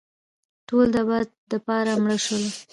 ټول 0.67 0.87
دابد 0.95 1.27
دپاره 1.51 1.91
مړه 2.03 2.17
شوله 2.25 2.49